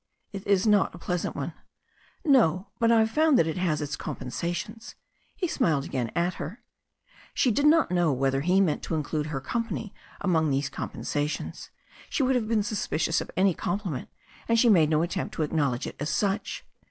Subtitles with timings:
[0.33, 1.53] "It is not a pleasant one."
[2.25, 4.95] "No, but I've found that it has its compensations."
[5.35, 6.63] He smiled again at her.
[7.35, 11.69] She did not know whether he meant to include her com pany among these compensations.
[12.09, 14.09] She would have been suspicious of any compliment,
[14.47, 16.65] and she made no attempt to acknowledge it as such.